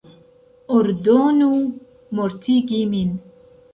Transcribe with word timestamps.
Ordonu 0.77 1.49
mortigi 2.21 2.81
min! 2.95 3.13